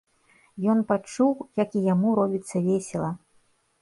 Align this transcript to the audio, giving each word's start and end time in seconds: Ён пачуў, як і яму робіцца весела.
Ён 0.73 0.79
пачуў, 0.91 1.31
як 1.63 1.69
і 1.81 1.85
яму 1.93 2.15
робіцца 2.21 2.55
весела. 2.69 3.11